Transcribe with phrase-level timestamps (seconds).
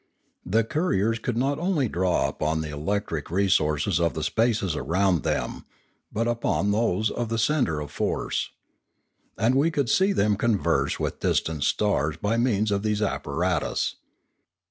[0.43, 5.63] The couriers could not only draw upon the electric resources of the spaces around them,
[6.11, 8.49] but upon those of the centre of force.
[9.37, 13.93] And we could see them converse with distant stars by means of these ap paratus.